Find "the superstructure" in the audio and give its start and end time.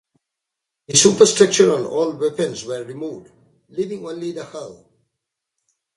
0.87-1.75